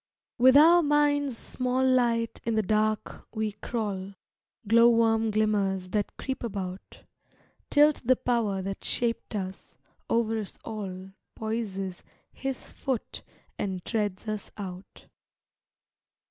With 0.39 0.57
our 0.57 0.81
mind's 0.81 1.37
small 1.37 1.85
light 1.85 2.41
in 2.43 2.55
the 2.55 2.63
dark 2.63 3.27
we 3.35 3.51
crawl, 3.51 4.15
Glow 4.67 4.89
worm 4.89 5.29
glimmers 5.29 5.89
that 5.89 6.17
creep 6.17 6.41
about, 6.43 7.03
Tilt 7.69 8.01
the 8.07 8.15
Power 8.15 8.63
that 8.63 8.83
shaped 8.83 9.35
us, 9.35 9.77
over 10.09 10.39
us 10.39 10.57
all 10.65 11.11
Poises 11.35 12.01
His 12.33 12.71
foot 12.71 13.21
and 13.59 13.85
treads 13.85 14.27
us 14.27 14.49
out. 14.57 15.05